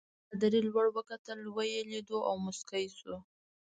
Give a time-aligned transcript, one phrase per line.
[0.27, 3.15] پادري لوړ وکتل ویې لیدو او مسکی شو.